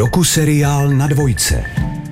[0.00, 1.64] Doku seriál na dvojce.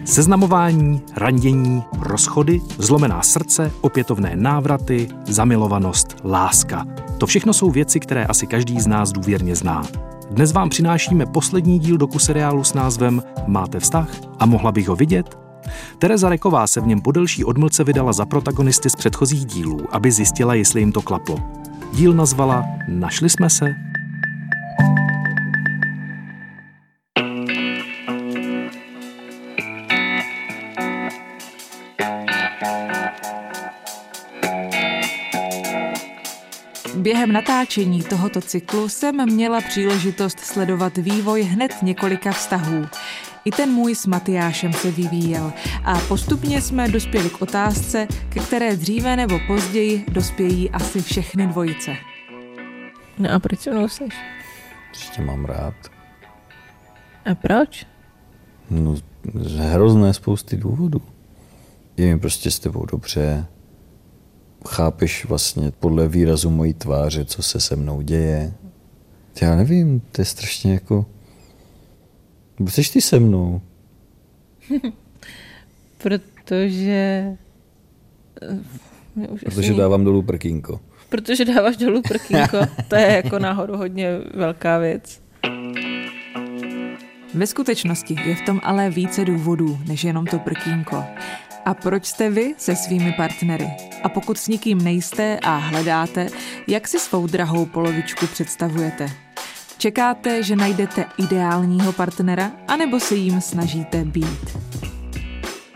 [0.05, 6.87] Seznamování, randění, rozchody, zlomená srdce, opětovné návraty, zamilovanost, láska.
[7.19, 9.83] To všechno jsou věci, které asi každý z nás důvěrně zná.
[10.31, 14.97] Dnes vám přinášíme poslední díl doku seriálu s názvem Máte vztah a mohla bych ho
[14.97, 15.39] vidět?
[15.99, 20.13] Tereza Reková se v něm po delší odmlce vydala za protagonisty z předchozích dílů, aby
[20.13, 21.37] zjistila, jestli jim to klaplo.
[21.93, 23.75] Díl nazvala Našli jsme se?
[37.09, 42.87] Během natáčení tohoto cyklu jsem měla příležitost sledovat vývoj hned několika vztahů.
[43.45, 45.53] I ten můj s Matyášem se vyvíjel
[45.85, 51.97] a postupně jsme dospěli k otázce, ke které dříve nebo později dospějí asi všechny dvojice.
[53.19, 54.15] No a proč se mnou seš?
[55.15, 55.75] Tě mám rád.
[57.31, 57.87] A proč?
[58.71, 58.97] No,
[59.35, 61.03] z hrozné spousty důvodů.
[61.97, 63.47] Je mi prostě s tebou dobře.
[64.67, 68.53] Chápeš vlastně podle výrazu mojí tváře, co se se mnou děje.
[69.43, 71.07] Já nevím, to je strašně jako...
[72.69, 73.61] Jsi ty se mnou?
[75.99, 77.25] Protože...
[79.31, 80.81] Už Protože dávám dolů prkínko.
[81.09, 82.59] Protože dáváš dolů prkínko.
[82.89, 85.21] To je jako náhodou hodně velká věc.
[87.35, 91.05] Ve skutečnosti je v tom ale více důvodů, než jenom to prkínko.
[91.69, 93.71] A proč jste vy se svými partnery?
[94.03, 96.29] A pokud s nikým nejste a hledáte,
[96.67, 99.11] jak si svou drahou polovičku představujete?
[99.79, 104.59] Čekáte, že najdete ideálního partnera, anebo se jim snažíte být?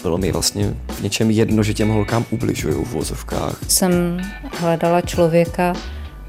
[0.02, 3.58] Bylo mi vlastně v něčem jedno, že těm holkám ubližuju v vozovkách.
[3.68, 3.92] Jsem
[4.58, 5.72] hledala člověka,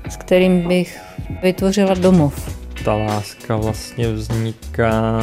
[0.09, 0.99] s kterým bych
[1.43, 2.57] vytvořila domov.
[2.85, 5.21] Ta láska vlastně vzniká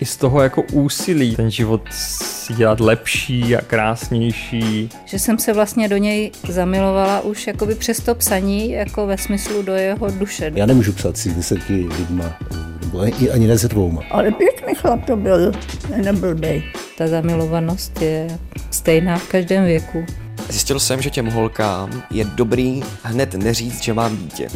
[0.00, 4.88] i z toho jako úsilí ten život si dělat lepší a krásnější.
[5.04, 9.62] Že jsem se vlastně do něj zamilovala už jakoby přes to psaní, jako ve smyslu
[9.62, 10.52] do jeho duše.
[10.54, 12.38] Já nemůžu psát si deseti lidma,
[12.80, 14.02] nebo ani, ani ne se dvouma.
[14.10, 15.52] Ale pěkný chlap to byl,
[15.96, 16.62] nebyl bej.
[16.98, 18.38] Ta zamilovanost je
[18.70, 20.04] stejná v každém věku.
[20.48, 24.48] Zjistil jsem, že těm holkám je dobrý hned neříct, že mám dítě.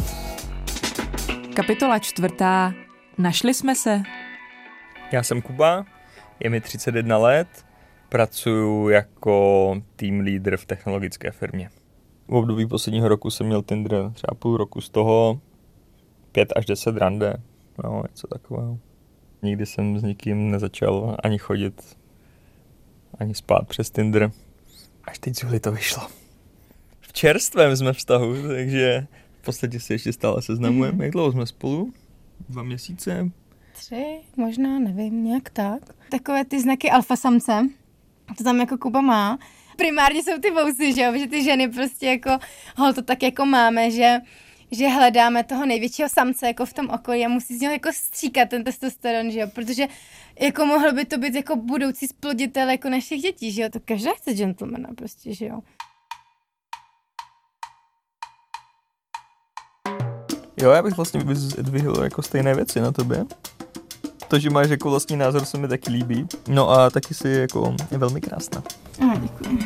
[1.53, 2.73] Kapitola čtvrtá.
[3.17, 4.01] Našli jsme se.
[5.11, 5.85] Já jsem Kuba,
[6.39, 7.65] je mi 31 let,
[8.09, 11.69] pracuji jako team leader v technologické firmě.
[12.27, 15.41] V období posledního roku jsem měl Tinder třeba půl roku z toho,
[16.31, 17.33] 5 až 10 rande,
[17.83, 18.79] no, něco takového.
[19.41, 21.97] Nikdy jsem s nikým nezačal ani chodit,
[23.19, 24.31] ani spát přes Tinder.
[25.03, 26.07] Až teď Zuli to vyšlo.
[26.99, 29.07] V čerstvém jsme vztahu, takže
[29.41, 31.05] v podstatě se ještě stále seznamujeme.
[31.05, 31.93] Jak dlouho jsme spolu?
[32.49, 33.31] Dva měsíce?
[33.75, 35.81] Tři, možná, nevím, nějak tak.
[36.09, 37.69] Takové ty znaky alfa samce,
[38.37, 39.39] to tam jako Kuba má.
[39.77, 42.29] Primárně jsou ty vousy, že jo, že ty ženy prostě jako,
[42.77, 44.19] hol to tak jako máme, že
[44.71, 48.49] že hledáme toho největšího samce jako v tom okolí a musí z něho jako stříkat
[48.49, 49.87] ten testosteron, že jo, protože
[50.39, 54.11] jako mohl by to být jako budoucí sploditel jako našich dětí, že jo, to každá
[54.11, 55.59] chce gentlemana prostě, že jo.
[60.57, 63.25] Jo, já bych vlastně vyzdvihl jako stejné věci na tobě.
[64.27, 66.27] To, že máš jako vlastní názor, se mi taky líbí.
[66.47, 68.63] No a taky si jako je velmi krásná.
[69.11, 69.59] A děkuji.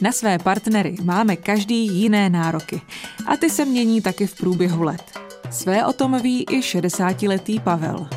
[0.00, 2.80] Na své partnery máme každý jiné nároky
[3.26, 5.02] a ty se mění taky v průběhu let.
[5.50, 8.08] Své o tom ví i 60-letý Pavel.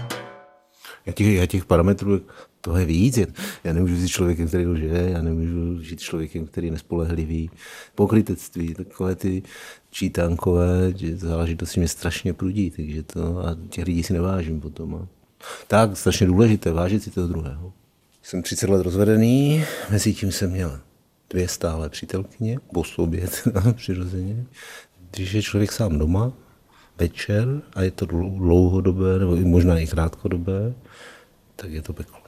[1.06, 2.22] Já těch, já těch parametrů,
[2.67, 3.17] to je víc.
[3.63, 7.50] Já nemůžu žít člověkem, který lže, já nemůžu žít člověkem, který je nespolehlivý.
[7.95, 9.44] Pokrytectví, takové ty
[9.89, 14.95] čítánkové záležitosti mě strašně prudí, takže to, a těch lidí si nevážím potom.
[14.95, 15.07] A
[15.67, 17.73] tak, strašně důležité, vážit si toho druhého.
[18.23, 20.79] Jsem 30 let rozvedený, mezi tím jsem měl
[21.29, 24.45] dvě stále přítelkyně, po sobě teda, přirozeně.
[25.11, 26.33] Když je člověk sám doma,
[27.00, 30.74] večer, a je to dlouhodobé, nebo možná i krátkodobé,
[31.56, 32.26] tak je to peklo.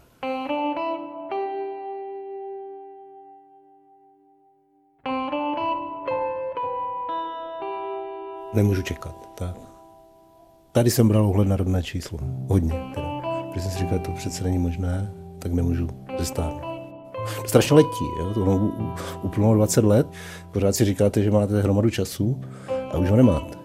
[8.54, 9.56] Nemůžu čekat, tak.
[10.72, 12.20] Tady jsem bral ohled na rodné číslo.
[12.48, 13.10] Hodně teda.
[13.50, 15.88] Protože jsem si říkal, to přece není možné, tak nemůžu
[16.20, 16.64] zestárnout.
[17.46, 18.34] Strašně letí, jo?
[18.34, 18.72] to
[19.22, 20.08] uplynulo 20 let,
[20.52, 22.42] pořád si říkáte, že máte hromadu času
[22.94, 23.60] a už ho nemáte.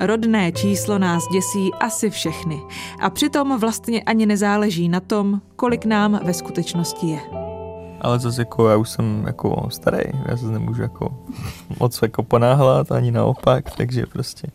[0.00, 2.62] Rodné číslo nás děsí asi všechny
[3.00, 7.45] a přitom vlastně ani nezáleží na tom, kolik nám ve skutečnosti je.
[8.00, 11.18] Ale zase jako já už jsem jako starý, já se nemůžu jako
[11.80, 14.48] moc jako ponáhlat, ani naopak, takže prostě.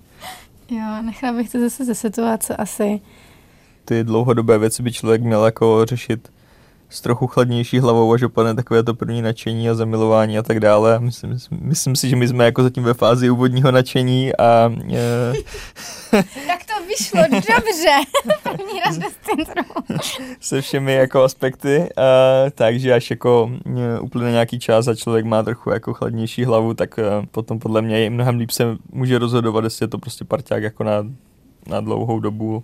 [0.70, 3.02] Jo, nechala bych to zase ze situace asi,
[3.86, 6.32] ty dlouhodobé věci by člověk měl jako řešit
[6.90, 11.00] s trochu chladnější hlavou, až opadne takové to první nadšení a zamilování a tak dále.
[11.00, 14.74] Myslím, myslím si, že my jsme jako zatím ve fázi úvodního nadšení a...
[14.86, 15.34] Je...
[16.48, 16.61] tak
[17.00, 17.96] vyšlo dobře.
[18.44, 19.20] První radost
[20.40, 22.04] Se všemi jako aspekty, a,
[22.50, 23.52] takže až jako
[24.02, 28.10] úplně nějaký čas a člověk má trochu jako chladnější hlavu, tak a, potom podle mě
[28.10, 31.06] mnohem líp se může rozhodovat, jestli je to prostě parťák jako na,
[31.68, 32.64] na dlouhou dobu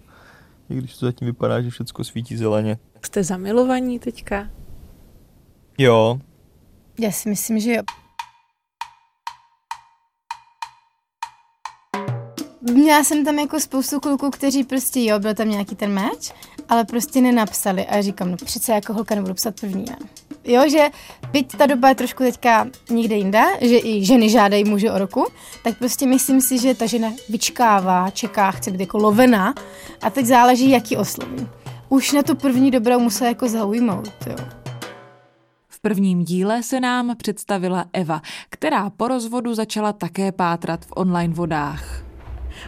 [0.69, 2.77] i když to zatím vypadá, že všechno svítí zeleně.
[3.05, 4.49] Jste zamilovaní teďka?
[5.77, 6.19] Jo.
[6.99, 7.83] Já si myslím, že jo.
[12.61, 16.33] Měla jsem tam jako spoustu kluků, kteří prostě jo, byl tam nějaký ten meč,
[16.69, 19.95] ale prostě nenapsali a říkám, no přece jako holka nebudu psat první já.
[20.43, 20.89] Jo, že
[21.31, 25.25] byť ta doba je trošku teďka někde jinde, že i ženy žádají muže o roku,
[25.63, 29.53] tak prostě myslím si, že ta žena vyčkává, čeká, chce být jako lovena
[30.01, 31.47] a teď záleží, jaký osloví.
[31.89, 34.35] Už na tu první dobrou musela jako zaujmout, jo.
[35.67, 41.33] V prvním díle se nám představila Eva, která po rozvodu začala také pátrat v online
[41.33, 42.06] vodách.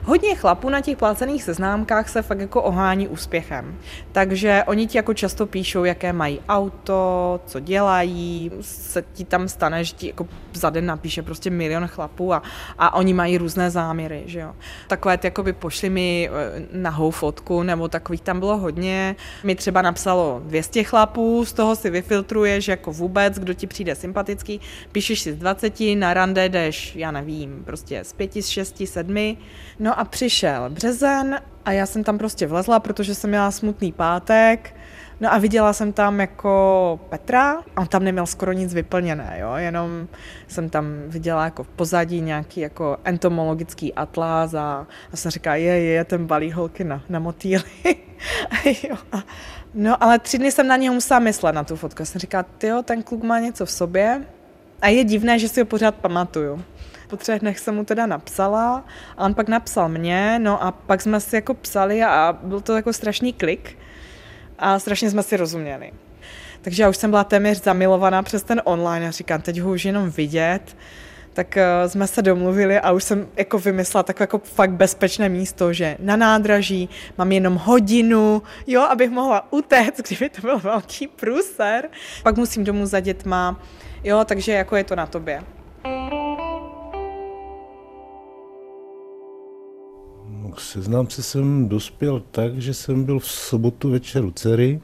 [0.04, 3.78] Hodně chlapů na těch placených seznámkách se fakt jako ohání úspěchem.
[4.12, 9.84] Takže oni ti jako často píšou, jaké mají auto, co dělají, se ti tam stane,
[9.84, 12.42] že ti jako za den napíše prostě milion chlapů a,
[12.78, 14.56] a oni mají různé záměry, že jo.
[14.88, 19.16] Takové ty jako by pošli mi eh, nahou fotku, nebo takových tam bylo hodně.
[19.44, 24.62] Mi třeba napsalo 200 chlapů, z toho si vyfiltruješ jako vůbec, kdo ti přijde sympatický,
[24.92, 29.38] píšeš si z 20, na rande jdeš, já nevím, prostě z 5, z 6, 7,
[29.80, 34.76] No a přišel březen a já jsem tam prostě vlezla, protože jsem měla smutný pátek.
[35.22, 40.08] No a viděla jsem tam jako Petra, on tam neměl skoro nic vyplněné, jo, jenom
[40.48, 45.84] jsem tam viděla jako v pozadí nějaký jako entomologický atlas a, a jsem říkala, je,
[45.84, 47.64] je, ten balí holky na, na motýly.
[48.90, 48.96] jo.
[49.74, 52.02] No ale tři dny jsem na něho musela myslet, na tu fotku.
[52.02, 54.22] Já jsem říkala, tyjo, ten kluk má něco v sobě
[54.82, 56.64] a je divné, že si ho pořád pamatuju
[57.10, 58.86] po třech dnech jsem mu teda napsala
[59.18, 62.76] a on pak napsal mě, no a pak jsme si jako psali a byl to
[62.76, 63.78] jako strašný klik
[64.60, 65.92] a strašně jsme si rozuměli.
[66.62, 69.86] Takže já už jsem byla téměř zamilovaná přes ten online a říkám, teď ho už
[69.86, 70.78] jenom vidět,
[71.34, 75.74] tak uh, jsme se domluvili a už jsem jako vymyslela takové jako fakt bezpečné místo,
[75.74, 81.90] že na nádraží mám jenom hodinu, jo, abych mohla utéct, kdyby to byl velký průser.
[82.24, 83.62] Pak musím domů za dětma,
[84.04, 85.44] jo, takže jako je to na tobě.
[90.56, 94.82] K seznámce jsem dospěl tak, že jsem byl v sobotu večer u dcery,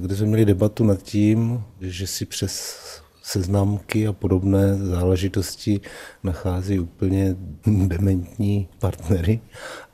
[0.00, 2.78] kde jsme měli debatu nad tím, že si přes
[3.22, 5.80] seznámky a podobné záležitosti
[6.22, 7.36] nachází úplně
[7.66, 9.40] dementní partnery.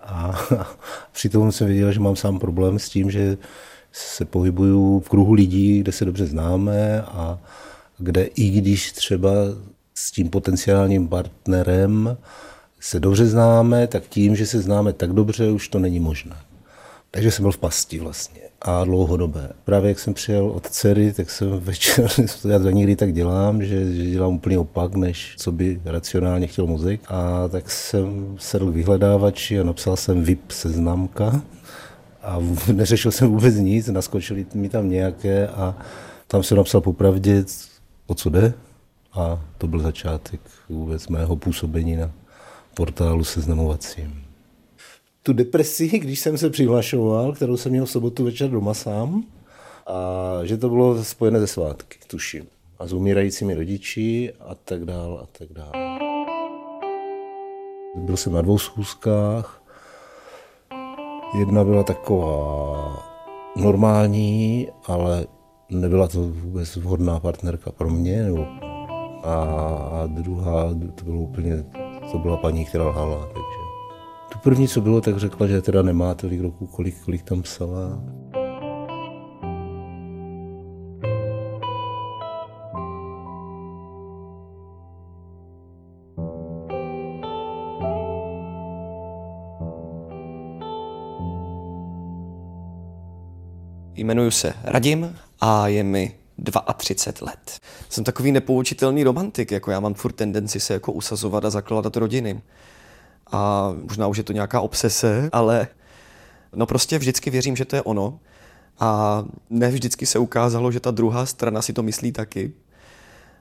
[0.00, 0.38] A
[1.12, 3.37] přitom jsem věděl, že mám sám problém s tím, že
[3.93, 7.38] se pohybuju v kruhu lidí, kde se dobře známe a
[7.99, 9.31] kde i když třeba
[9.94, 12.17] s tím potenciálním partnerem
[12.81, 16.37] se dobře známe, tak tím, že se známe tak dobře, už to není možné.
[17.11, 19.53] Takže jsem byl v pasti vlastně a dlouhodobé.
[19.65, 22.11] Právě jak jsem přijel od dcery, tak jsem večer,
[22.49, 26.67] já to někdy tak dělám, že, že dělám úplně opak, než co by racionálně chtěl
[26.67, 27.01] mozek.
[27.09, 31.43] A tak jsem sedl vyhledávači a napsal jsem VIP seznamka
[32.23, 32.39] a
[32.73, 35.77] neřešil jsem vůbec nic, naskočili mi tam nějaké a
[36.27, 37.44] tam jsem napsal popravdě,
[38.06, 38.53] o co jde.
[39.13, 42.11] A to byl začátek vůbec mého působení na
[42.79, 44.25] portálu seznamovacím.
[45.23, 49.25] Tu depresi, když jsem se přihlašoval, kterou jsem měl v sobotu večer doma sám,
[49.87, 52.47] a že to bylo spojené ze svátky, tuším.
[52.79, 55.73] A s umírajícími rodiči a tak dál a tak dál.
[57.97, 59.63] Byl jsem na dvou schůzkách.
[61.39, 63.03] Jedna byla taková
[63.56, 65.27] normální, ale
[65.70, 68.27] nebyla to vůbec vhodná partnerka pro mě.
[69.25, 71.65] A druhá, to bylo úplně
[72.12, 73.27] to byla paní, která lhala.
[73.27, 73.58] Takže.
[74.32, 78.00] Tu první, co bylo, tak řekla, že teda nemá tolik roku, kolik, kolik tam psala.
[93.94, 96.18] Jmenuji se Radim a je mi
[96.77, 97.61] 32 let.
[97.89, 102.43] Jsem takový nepoučitelný romantik, jako já mám furt tendenci se jako usazovat a zakládat rodiny.
[103.33, 105.69] A možná už je to nějaká obsese, ale
[106.55, 108.21] no prostě vždycky věřím, že to je ono.
[108.81, 112.53] A ne vždycky se ukázalo, že ta druhá strana si to myslí taky.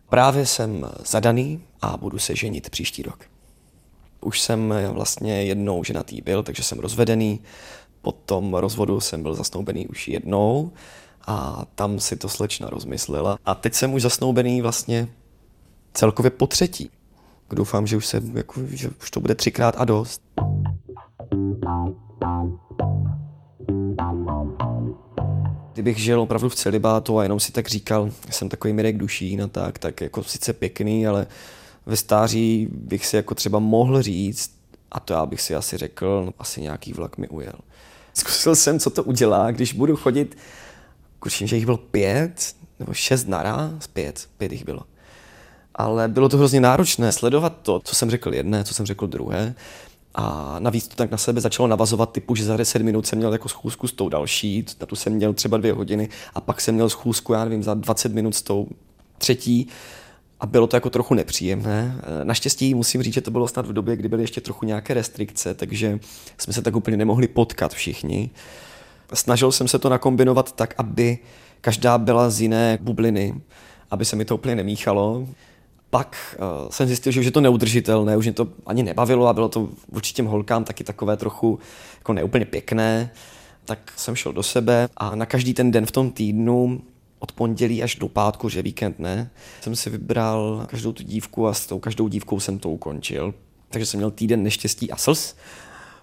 [0.10, 3.26] Právě jsem zadaný a budu se ženit příští rok.
[4.22, 7.40] Už jsem vlastně jednou ženatý byl, takže jsem rozvedený.
[8.02, 10.72] Po tom rozvodu jsem byl zasnoubený už jednou
[11.28, 13.40] a tam si to slečna rozmyslela.
[13.46, 15.08] A teď jsem už zasnoubený vlastně
[15.94, 16.90] celkově po třetí.
[17.50, 20.22] Doufám, že už, se, jako, že už to bude třikrát a dost.
[25.74, 29.48] Kdybych žil opravdu v celibátu a jenom si tak říkal, jsem takový Mirek Dušín a
[29.48, 31.28] tak, tak jako sice pěkný, ale
[31.86, 34.52] ve stáří bych si jako třeba mohl říct,
[34.92, 37.60] a to já bych si asi řekl, no, asi nějaký vlak mi ujel.
[38.14, 40.38] Zkusil jsem, co to udělá, když budu chodit,
[41.24, 44.82] tuším, že jich bylo pět, nebo šest naraz, pět, pět jich bylo.
[45.76, 49.56] Ale bylo to hrozně náročné sledovat to, co jsem řekl jedné, co jsem řekl druhé.
[50.16, 53.34] A navíc to tak na sebe začalo navazovat typu, že za 10 minut jsem měl
[53.34, 56.76] jako schůzku s tou další, na tu jsem měl třeba dvě hodiny a pak jsem
[56.76, 58.68] měl schůzku, já nevím, za 20 minut s tou
[59.18, 59.68] třetí
[60.40, 62.02] a bylo to jako trochu nepříjemné.
[62.24, 65.54] Naštěstí musím říct, že to bylo snad v době, kdy byly ještě trochu nějaké restrikce,
[65.54, 66.00] takže
[66.38, 68.30] jsme se tak úplně nemohli potkat všichni.
[69.14, 71.18] Snažil jsem se to nakombinovat tak, aby
[71.62, 73.42] každá byla z jiné bubliny,
[73.92, 75.28] aby se mi to úplně nemíchalo.
[75.90, 79.34] Pak uh, jsem zjistil, že už je to neudržitelné, už mě to ani nebavilo a
[79.34, 81.60] bylo to vůči těm holkám taky takové trochu
[81.98, 83.12] jako neúplně pěkné.
[83.66, 86.82] Tak jsem šel do sebe a na každý ten den v tom týdnu
[87.20, 89.30] od pondělí až do pátku, že víkend ne,
[89.62, 93.34] jsem si vybral každou tu dívku a s tou každou dívkou jsem to ukončil.
[93.70, 95.36] Takže jsem měl týden neštěstí a slz.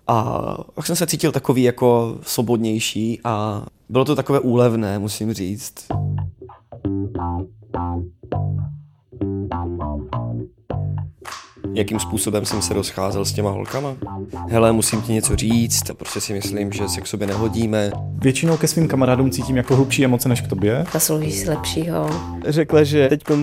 [0.07, 5.75] A pak jsem se cítil takový jako svobodnější a bylo to takové úlevné, musím říct.
[11.75, 13.97] jakým způsobem jsem se rozcházel s těma holkama.
[14.49, 17.91] Hele, musím ti něco říct, a prostě si myslím, že se k sobě nehodíme.
[18.19, 20.85] Většinou ke svým kamarádům cítím jako hlubší emoce než k tobě.
[20.93, 22.11] Zaslouží si lepšího.
[22.47, 23.39] Řekla, že teď uh,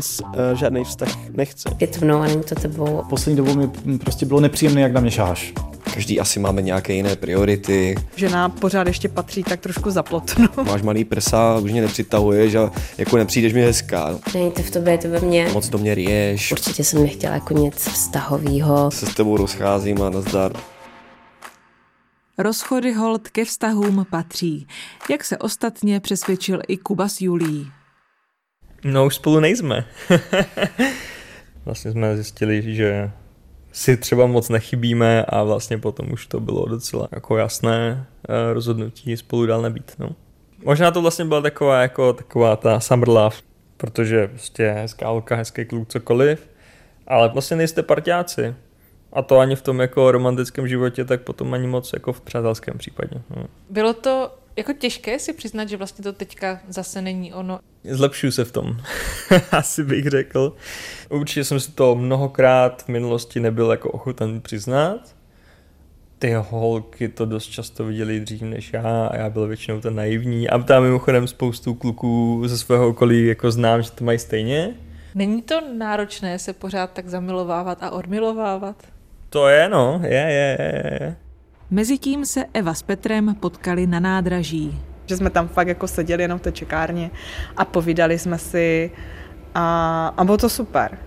[0.54, 1.70] žádný vztah nechce.
[1.80, 3.04] Je to mnou a není to tebou.
[3.10, 5.54] Poslední dobou mi prostě bylo nepříjemné, jak na mě šáš.
[5.94, 7.96] Každý asi máme nějaké jiné priority.
[8.16, 10.48] Žena pořád ještě patří tak trošku za plotno.
[10.66, 14.20] Máš malý prsa, už mě nepřitahuješ a jako nepřijdeš mi hezká.
[14.34, 15.50] Není to v tobě, je to ve mně.
[15.54, 16.52] Moc do mě rieš.
[16.52, 18.92] Určitě jsem nechtěla jako něco vztahového.
[18.92, 20.54] Se s tebou rozcházím a nazdar.
[22.38, 24.68] Rozchody hold ke vztahům patří,
[25.10, 27.72] jak se ostatně přesvědčil i Kuba s Julí.
[28.84, 29.86] No už spolu nejsme.
[31.66, 33.12] vlastně jsme zjistili, že
[33.72, 39.18] si třeba moc nechybíme a vlastně potom už to bylo docela jako jasné eh, rozhodnutí
[39.18, 39.96] spolu dál nebýt.
[40.00, 40.10] No.
[40.64, 43.36] Možná to vlastně byla taková jako taková ta summer love,
[43.78, 46.50] protože prostě hezká holka, hezký kluk, cokoliv,
[47.08, 48.56] ale vlastně nejste partiáci.
[49.14, 52.78] A to ani v tom jako romantickém životě, tak potom ani moc jako v přátelském
[52.78, 53.22] případě.
[53.36, 53.46] No.
[53.70, 57.60] Bylo to jako těžké si přiznat, že vlastně to teďka zase není ono.
[57.84, 58.78] Zlepšuju se v tom,
[59.52, 60.56] asi bych řekl.
[61.10, 65.16] Určitě jsem si to mnohokrát v minulosti nebyl jako ochoten přiznat.
[66.20, 70.50] Ty holky to dost často viděli dřív než já a já byl většinou ten naivní.
[70.50, 74.76] A tam mimochodem spoustu kluků ze svého okolí jako znám, že to mají stejně.
[75.16, 78.76] Není to náročné se pořád tak zamilovávat a odmilovávat?
[79.30, 80.98] To je, no, je, je, je.
[81.02, 81.16] je.
[81.74, 84.80] Mezitím se Eva s Petrem potkali na nádraží.
[85.06, 87.12] Že jsme tam fakt jako seděli jenom v té čekárně
[87.58, 88.92] a povídali jsme si
[89.56, 90.98] a, a bylo to super.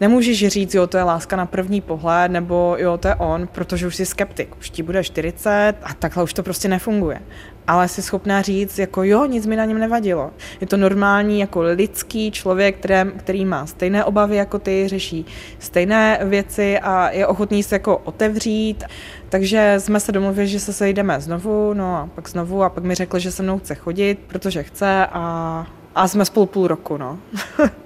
[0.00, 3.86] Nemůžeš říct, jo, to je láska na první pohled, nebo jo, to je on, protože
[3.86, 7.22] už jsi skeptik, už ti bude 40 a takhle už to prostě nefunguje.
[7.66, 10.30] Ale jsi schopná říct, jako jo, nic mi na něm nevadilo.
[10.60, 15.26] Je to normální, jako lidský člověk, který, který má stejné obavy jako ty, řeší
[15.58, 18.84] stejné věci a je ochotný se jako otevřít.
[19.28, 22.94] Takže jsme se domluvili, že se sejdeme znovu, no a pak znovu a pak mi
[22.94, 27.18] řekl, že se mnou chce chodit, protože chce a, a jsme spolu půl roku, no.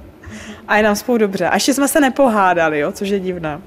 [0.69, 1.49] a je nám spolu dobře.
[1.49, 3.61] A ještě jsme se nepohádali, jo, což je divné.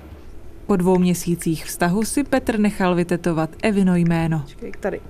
[0.66, 4.44] Po dvou měsících vztahu si Petr nechal vytetovat Evino jméno.
[4.48, 5.02] Čekaj, tady.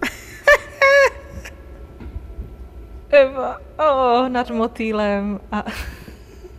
[3.09, 5.65] Eva, oh, nad motýlem a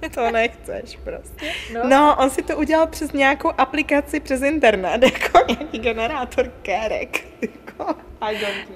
[0.15, 1.53] to nechceš prostě.
[1.75, 1.81] No.
[1.89, 7.25] no, on si to udělal přes nějakou aplikaci přes internet, jako nějaký generátor kérek.
[7.43, 7.95] Jako,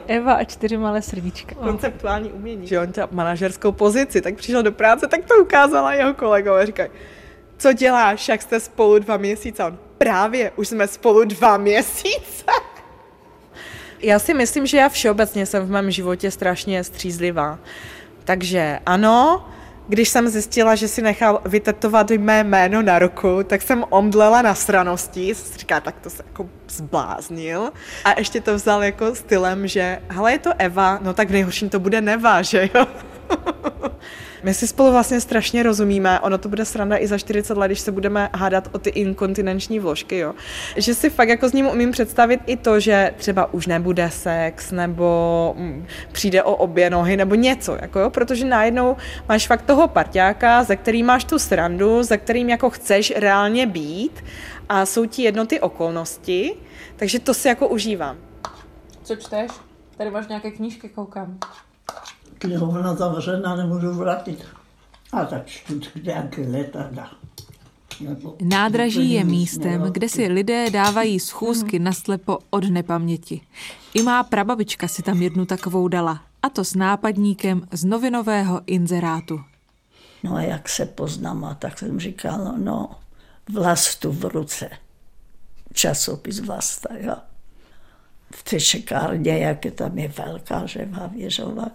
[0.07, 1.54] Eva a čtyři malé srdíčka.
[1.54, 6.14] Konceptuální umění, že on měl manažerskou pozici, tak přišel do práce, tak to ukázala jeho
[6.14, 6.66] kolegové.
[6.66, 6.90] Říkají,
[7.59, 9.64] co děláš, jak jste spolu dva měsíce?
[9.64, 12.45] On, právě, už jsme spolu dva měsíce.
[14.00, 17.59] Já si myslím, že já všeobecně jsem v mém životě strašně střízlivá.
[18.25, 19.49] Takže ano,
[19.88, 24.54] když jsem zjistila, že si nechal vytetovat mé jméno na ruku, tak jsem omdlela na
[25.34, 27.72] si říká, tak to se jako zbláznil.
[28.04, 31.68] A ještě to vzal jako stylem, že hele, je to Eva, no tak v nejhorším
[31.68, 32.86] to bude Neva, že jo?
[34.45, 37.81] My si spolu vlastně strašně rozumíme, ono to bude sranda i za 40 let, když
[37.81, 40.35] se budeme hádat o ty inkontinenční vložky, jo.
[40.76, 44.71] Že si fakt jako s ním umím představit i to, že třeba už nebude sex,
[44.71, 48.97] nebo mm, přijde o obě nohy, nebo něco, jako jo, protože najednou
[49.28, 54.25] máš fakt toho parťáka, za kterým máš tu srandu, za kterým jako chceš reálně být
[54.69, 56.54] a jsou ti jedno ty okolnosti,
[56.97, 58.16] takže to si jako užívám.
[59.02, 59.50] Co čteš?
[59.97, 61.38] Tady máš nějaké knížky, koukám.
[62.44, 64.44] Knihovna zavřená, nemůžu vrátit.
[65.12, 67.10] A tak čtu nějaké letadla.
[68.00, 73.40] Nebo- Nádraží je místem, kde si lidé dávají schůzky naslepo od nepaměti.
[73.94, 79.40] I má prababička si tam jednu takovou dala, a to s nápadníkem z novinového inzerátu.
[80.22, 82.90] No a jak se poznám, tak jsem říkal, no,
[83.52, 84.70] vlastu v ruce.
[85.72, 87.14] Časopis vlasta, jo.
[88.34, 91.66] V té čekárně, jak je tam je velká, že věžova,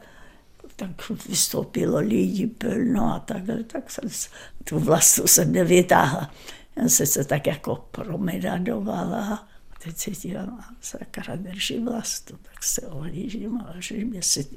[0.80, 4.10] tak vystoupilo lidi plno a takhle, tak jsem
[4.64, 6.34] tu vlastu jsem nevytáhla.
[6.76, 12.64] Já jsem se tak jako promenadovala a teď se dívám a sakra drží vlastu, tak
[12.64, 14.48] se ohlížím a že mě si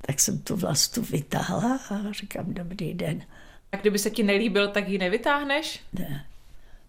[0.00, 3.22] tak jsem tu vlastu vytáhla a říkám, dobrý den.
[3.72, 5.80] A kdyby se ti nelíbil, tak ji nevytáhneš?
[5.92, 6.26] Ne.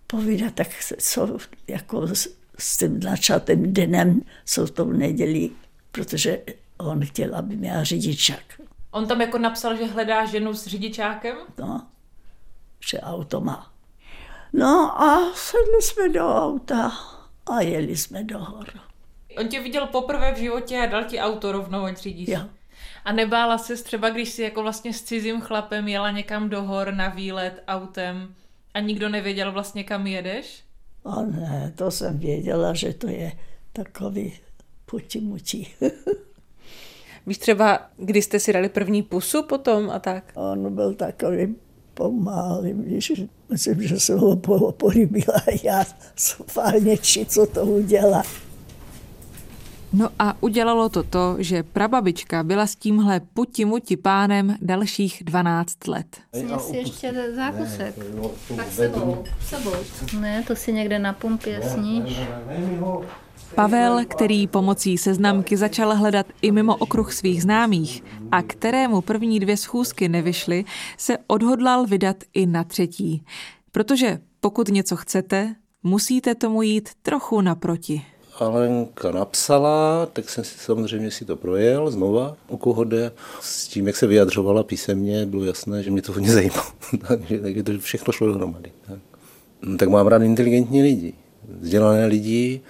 [0.08, 2.27] Povídat, tak se- co jako s,
[2.60, 5.51] s tím načatým dnem jsou tou nedělí,
[5.91, 6.41] protože
[6.79, 8.62] on chtěl, aby měla řidičák.
[8.91, 11.38] On tam jako napsal, že hledá ženu s řidičákem?
[11.57, 11.88] No,
[12.89, 13.71] že auto má.
[14.53, 16.91] No a sedli jsme do auta
[17.51, 18.67] a jeli jsme do hor.
[19.38, 22.29] On tě viděl poprvé v životě a dal ti auto rovnou, ať řídíš.
[22.29, 22.41] Jo.
[23.05, 26.93] A nebála se třeba, když si jako vlastně s cizím chlapem jela někam do hor
[26.93, 28.36] na výlet autem
[28.74, 30.63] a nikdo nevěděl vlastně kam jedeš?
[31.05, 33.31] A ne, to jsem věděla, že to je
[33.74, 34.33] takový
[34.86, 35.67] puti-muti.
[37.29, 40.24] Víš třeba, kdy jste si dali první pusu potom a tak?
[40.36, 41.55] On byl takový
[41.93, 43.12] pomalý, když
[43.50, 48.24] myslím, že jsem ho po- políbila já schválně, či co to udělá.
[49.93, 56.17] No a udělalo to to, že prababička byla s tímhle puti-muti pánem dalších 12 let.
[56.36, 57.95] Sně si ještě zákusek.
[58.56, 59.75] Tak sebou, sebou.
[60.19, 62.19] Ne, to si někde na pumpě sníš.
[63.55, 69.57] Pavel, který pomocí seznamky začal hledat i mimo okruh svých známých a kterému první dvě
[69.57, 70.65] schůzky nevyšly,
[70.97, 73.23] se odhodlal vydat i na třetí.
[73.71, 78.01] Protože pokud něco chcete, musíte tomu jít trochu naproti.
[78.39, 83.12] Alenka napsala, tak jsem si samozřejmě si to projel znova, o koho jde.
[83.41, 86.67] S tím, jak se vyjadřovala písemně, bylo jasné, že mě to hodně zajímalo.
[87.07, 88.71] takže, takže to všechno šlo dohromady.
[88.88, 88.99] Tak.
[89.62, 91.13] No, tak mám rád inteligentní lidi,
[91.59, 92.62] vzdělané lidi,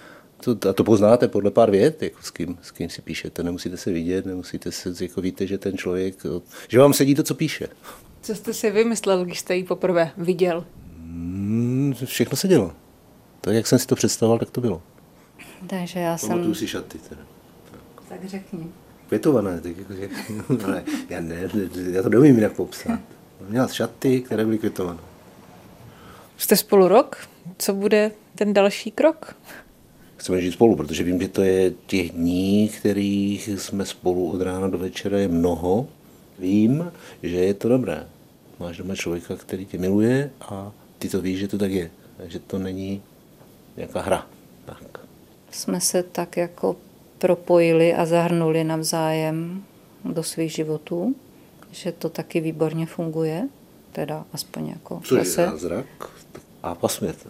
[0.44, 3.44] to, a to poznáte podle pár vět, jako s, kým, s kým si píšete.
[3.44, 6.16] Nemusíte se vidět, nemusíte se, jako víte, že ten člověk,
[6.68, 7.68] že vám sedí to, co píše.
[8.22, 10.66] Co jste si vymyslel, když jste ji poprvé viděl?
[10.98, 12.74] Hmm, všechno se dělo.
[13.42, 14.82] Tak, jak jsem si to představoval, tak to bylo.
[15.68, 16.30] Takže já jsem...
[16.30, 17.22] Pamatuju si šaty teda.
[18.10, 18.68] Tak řekni.
[19.08, 20.10] Květované, tak jako, že,
[20.66, 23.00] ale já, ne, ne, já to nevím jinak popsat.
[23.50, 25.00] Měla šaty, které byly květované.
[26.38, 27.18] Jste spolu rok?
[27.58, 29.36] Co bude ten další krok?
[30.20, 34.68] Chceme žít spolu, protože vím, že to je těch dní, kterých jsme spolu od rána
[34.68, 35.88] do večera je mnoho.
[36.40, 36.92] Vím,
[37.24, 38.08] že je to dobré.
[38.60, 41.92] Máš doma člověka, který tě miluje a ty to víš, že to tak je.
[42.18, 43.02] Takže to není
[43.78, 44.28] nějaká hra.
[44.66, 45.00] Tak.
[45.52, 46.76] Jsme se tak jako
[47.18, 49.64] propojili a zahrnuli navzájem
[50.06, 51.16] do svých životů,
[51.72, 53.48] že to taky výborně funguje,
[53.92, 55.86] teda aspoň jako Co je zázrak?
[56.64, 57.30] A pasuje to.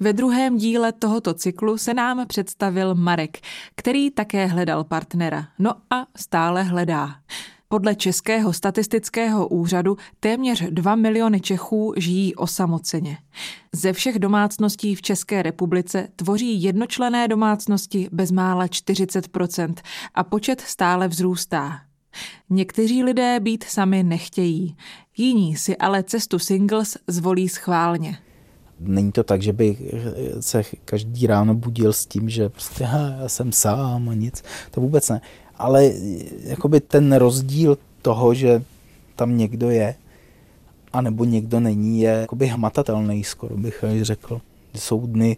[0.00, 3.38] Ve druhém díle tohoto cyklu se nám představil Marek,
[3.74, 5.48] který také hledal partnera.
[5.58, 7.14] No a stále hledá.
[7.68, 13.18] Podle Českého statistického úřadu téměř 2 miliony Čechů žijí osamoceně.
[13.72, 19.74] Ze všech domácností v České republice tvoří jednočlené domácnosti bezmála 40%
[20.14, 21.80] a počet stále vzrůstá.
[22.50, 24.76] Někteří lidé být sami nechtějí,
[25.16, 28.18] jiní si ale cestu singles zvolí schválně.
[28.80, 29.82] Není to tak, že bych
[30.40, 35.08] se každý ráno budil s tím, že prostě já jsem sám a nic, to vůbec
[35.08, 35.20] ne.
[35.56, 35.92] Ale
[36.44, 38.62] jakoby ten rozdíl toho, že
[39.16, 39.94] tam někdo je,
[40.92, 44.40] anebo někdo není, je jakoby hmatatelný, skoro bych řekl.
[44.74, 45.36] Jsou dny,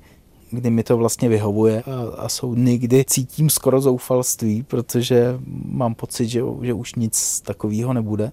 [0.51, 5.95] kdy mi to vlastně vyhovuje a, a jsou dny, kdy cítím skoro zoufalství, protože mám
[5.95, 8.33] pocit, že, že už nic takového nebude.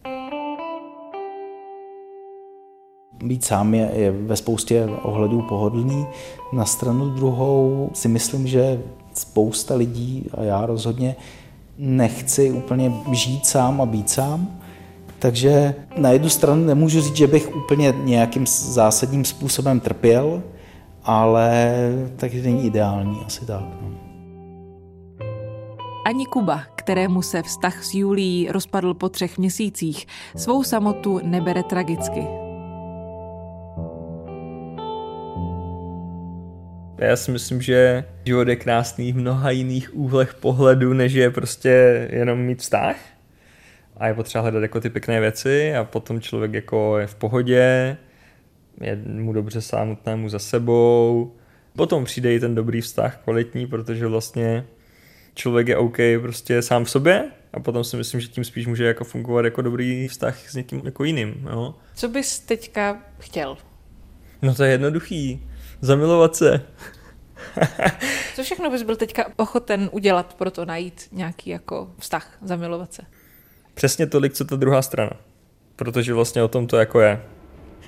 [3.26, 6.06] Být sám je, je ve spoustě ohledů pohodlný.
[6.54, 8.82] Na stranu druhou si myslím, že
[9.14, 11.16] spousta lidí, a já rozhodně,
[11.78, 14.60] nechci úplně žít sám a být sám.
[15.20, 20.44] Takže na jednu stranu nemůžu říct, že bych úplně nějakým zásadním způsobem trpěl,
[21.04, 21.76] ale
[22.16, 23.64] taky není ideální, asi tak.
[23.82, 23.90] No.
[26.06, 32.45] Ani Kuba, kterému se vztah s Julií rozpadl po třech měsících, svou samotu nebere tragicky.
[36.98, 42.08] Já si myslím, že život je krásný v mnoha jiných úhlech pohledu, než je prostě
[42.12, 42.96] jenom mít vztah.
[43.98, 47.98] A je potřeba hledat jako ty pěkné věci a potom člověk jako je v pohodě,
[48.82, 51.36] je mu dobře samotnému za sebou.
[51.76, 54.66] Potom přijde i ten dobrý vztah, kvalitní, protože vlastně
[55.34, 58.86] člověk je OK prostě sám v sobě a potom si myslím, že tím spíš může
[58.86, 61.48] jako fungovat jako dobrý vztah s někým jako jiným.
[61.52, 61.76] Jo?
[61.96, 63.58] Co bys teďka chtěl?
[64.42, 65.48] No to je jednoduchý.
[65.86, 66.62] Zamilovat se.
[68.36, 73.02] Co všechno bys byl teďka ochoten udělat pro to najít nějaký jako vztah, zamilovat se?
[73.74, 75.12] Přesně tolik, co ta druhá strana.
[75.76, 77.22] Protože vlastně o tom to jako je.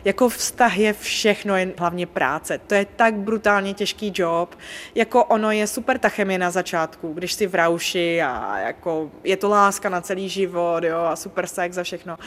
[0.08, 2.60] Jako vztah je všechno, jen hlavně práce.
[2.68, 4.56] To je tak brutálně těžký job.
[4.96, 9.38] Jako ono je super ta chemie na začátku, když si v rauši a jako je
[9.38, 12.18] to láska na celý život, jo, a super sex a všechno.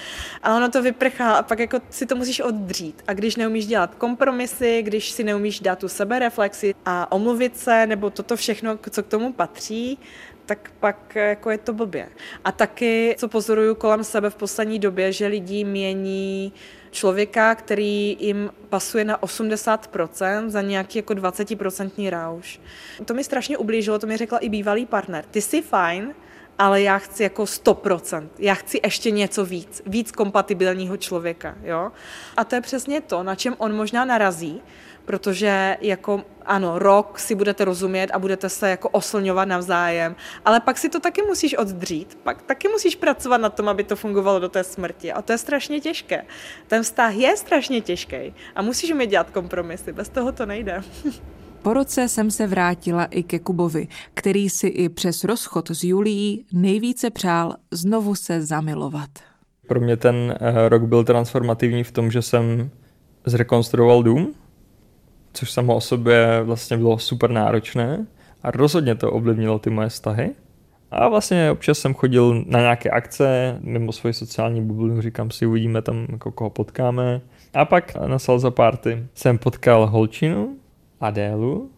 [0.43, 3.03] Ale ono to vyprchá a pak jako si to musíš oddřít.
[3.07, 8.11] A když neumíš dělat kompromisy, když si neumíš dát tu sebereflexi a omluvit se, nebo
[8.11, 9.99] toto všechno, co k tomu patří,
[10.51, 12.09] tak pak jako je to blbě.
[12.45, 16.53] A taky, co pozoruju kolem sebe v poslední době, že lidi mění
[16.91, 22.61] člověka, který jim pasuje na 80% za nějaký jako 20% rauš.
[23.05, 25.25] To mi strašně ublížilo, to mi řekla i bývalý partner.
[25.31, 26.15] Ty jsi fajn,
[26.59, 28.29] ale já chci jako 100%.
[28.39, 31.93] Já chci ještě něco víc, víc kompatibilního člověka, jo?
[32.37, 34.63] A to je přesně to, na čem on možná narazí,
[35.05, 40.79] protože jako ano, rok si budete rozumět a budete se jako oslňovat navzájem, ale pak
[40.79, 44.49] si to taky musíš oddřít, pak taky musíš pracovat na tom, aby to fungovalo do
[44.49, 46.25] té smrti a to je strašně těžké.
[46.67, 50.83] Ten vztah je strašně těžký a musíš umět dělat kompromisy, bez toho to nejde.
[51.63, 56.47] Po roce jsem se vrátila i ke Kubovi, který si i přes rozchod s Julií
[56.53, 59.11] nejvíce přál znovu se zamilovat.
[59.67, 62.71] Pro mě ten eh, rok byl transformativní v tom, že jsem
[63.27, 64.35] zrekonstruoval dům,
[65.33, 68.07] což samo o sobě vlastně bylo super náročné
[68.43, 70.31] a rozhodně to ovlivnilo ty moje vztahy.
[70.91, 75.83] A vlastně občas jsem chodil na nějaké akce mimo svoji sociální bublinu, říkám si, uvidíme
[75.83, 77.21] tam, jako koho potkáme.
[77.55, 80.57] A pak na Salza Party jsem potkal holčinu,
[81.01, 81.71] Adélu.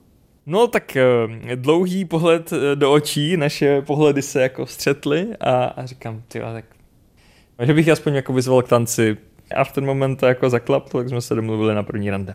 [0.46, 5.86] No tak eh, dlouhý pohled eh, do očí, naše pohledy se jako střetly a, a
[5.86, 6.64] říkám, ty tak
[7.62, 9.16] že bych aspoň jako vyzval k tanci.
[9.54, 12.34] A v ten moment to jako zaklaplo, tak jsme se domluvili na první rande.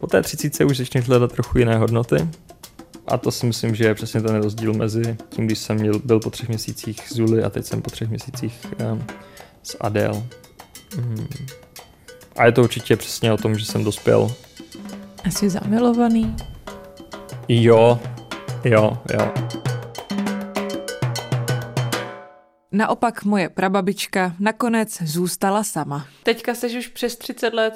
[0.00, 2.28] Po té třicíce už začneš hledat trochu jiné hodnoty.
[3.06, 6.20] A to si myslím, že je přesně ten rozdíl mezi tím, když jsem měl, byl
[6.20, 9.04] po třech měsících s Zuli a teď jsem po třech měsících um,
[9.62, 10.22] s Adele.
[10.96, 11.26] Mm.
[12.36, 14.32] A je to určitě přesně o tom, že jsem dospěl.
[15.30, 16.36] Jsi zamilovaný?
[17.48, 18.00] Jo,
[18.64, 19.32] jo, jo.
[22.72, 26.06] Naopak moje prababička nakonec zůstala sama.
[26.22, 27.74] Teďka jsi už přes 30 let,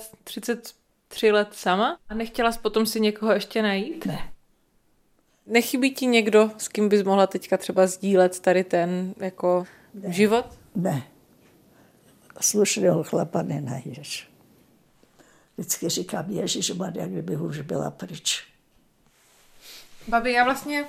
[1.15, 4.07] 33 let sama a nechtěla jsi potom si někoho ještě najít?
[4.07, 4.33] Ne.
[5.47, 10.13] Nechybí ti někdo, s kým bys mohla teďka třeba sdílet tady ten jako ne.
[10.13, 10.47] život?
[10.75, 11.03] Ne.
[12.41, 14.29] Slušného chlapa nenajdeš.
[15.57, 18.45] Vždycky říkám, Ježíš jak kdybych už byla pryč.
[20.09, 20.85] Babi, já vlastně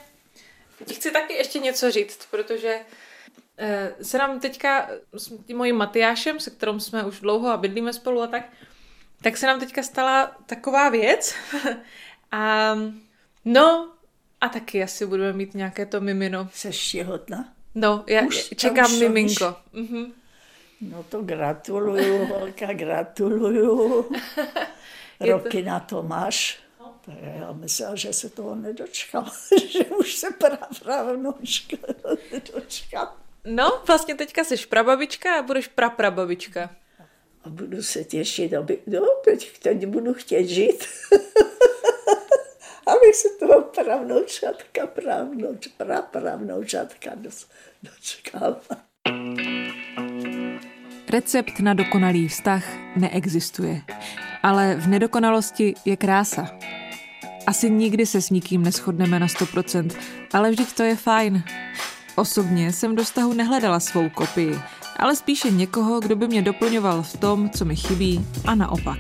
[0.85, 2.79] ti chci taky ještě něco říct, protože
[3.57, 7.93] eh, se nám teďka s tím mojím Matyášem, se kterým jsme už dlouho a bydlíme
[7.93, 8.43] spolu a tak,
[9.25, 11.35] tak se nám teďka stala taková věc.
[12.31, 12.75] a
[13.45, 13.91] no,
[14.41, 16.49] a taky asi budeme mít nějaké to mimino.
[16.53, 17.53] Seš těhotná?
[17.75, 19.55] No, já už, čekám už, miminko.
[19.73, 20.13] Mhm.
[20.81, 24.11] No to gratuluju, holka, gratuluju.
[25.19, 25.69] Roky to...
[25.69, 26.59] na to máš.
[27.05, 29.25] Tak já myslela, že se toho nedočkal,
[29.69, 30.27] že už se
[30.83, 31.77] pravnoučka
[32.31, 33.13] nedočkal.
[33.45, 36.69] No, vlastně teďka jsi prababička a budeš praprababička.
[37.45, 40.85] A budu se těšit, aby, no, teď, teď budu chtět žít.
[42.87, 47.11] abych se toho pravnoučatka, pravnouč, prapravnoučatka
[47.83, 48.61] dočkala.
[51.09, 52.63] Recept na dokonalý vztah
[52.95, 53.81] neexistuje,
[54.43, 56.59] ale v nedokonalosti je krása.
[57.47, 59.91] Asi nikdy se s nikým neschodneme na 100%,
[60.33, 61.43] ale vždyť to je fajn.
[62.15, 64.55] Osobně jsem do vztahu nehledala svou kopii,
[64.95, 68.99] ale spíše někoho, kdo by mě doplňoval v tom, co mi chybí a naopak.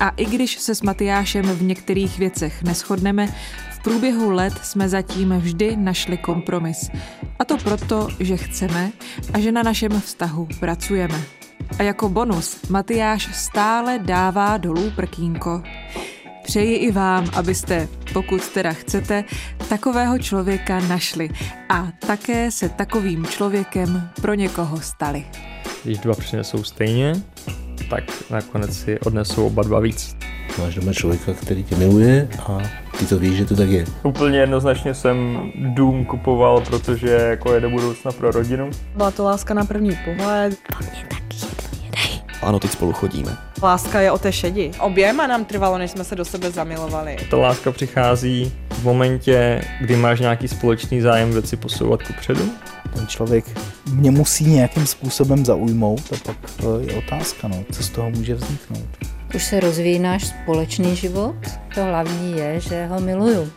[0.00, 3.26] A i když se s Matyášem v některých věcech neschodneme,
[3.72, 6.90] v průběhu let jsme zatím vždy našli kompromis.
[7.38, 8.92] A to proto, že chceme
[9.34, 11.22] a že na našem vztahu pracujeme.
[11.78, 15.62] A jako bonus Matyáš stále dává dolů prkínko.
[16.44, 19.24] Přeji i vám, abyste, pokud teda chcete,
[19.68, 21.30] takového člověka našli
[21.68, 25.24] a také se takovým člověkem pro někoho stali.
[25.84, 27.12] Když dva přinesou stejně,
[27.90, 30.16] tak nakonec si odnesou oba dva víc.
[30.58, 32.58] Máš doma člověka, který tě miluje a
[32.98, 33.84] ty to víš, že to tak je.
[34.02, 38.70] Úplně jednoznačně jsem dům kupoval, protože jako je do budoucna pro rodinu.
[38.96, 40.58] Byla to láska na první pohled.
[42.42, 43.51] Ano, teď spolu chodíme.
[43.62, 44.70] Láska je o té šedi.
[44.80, 47.16] Oběma nám trvalo, než jsme se do sebe zamilovali.
[47.30, 52.50] Ta láska přichází v momentě, kdy máš nějaký společný zájem věci posouvat kupředu.
[52.94, 53.44] Ten člověk
[53.92, 58.34] mě musí nějakým způsobem zaujmout a pak to je otázka, no, co z toho může
[58.34, 58.88] vzniknout.
[59.34, 61.36] Už se rozvíjí náš společný život.
[61.74, 63.52] To hlavní je, že ho miluju.